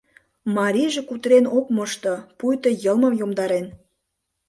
[0.57, 3.65] Марийже кутырен ок мошто, пуйто йылмым йомдарен.